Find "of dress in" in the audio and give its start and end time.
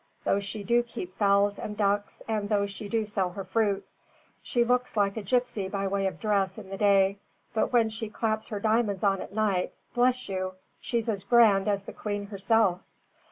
6.07-6.69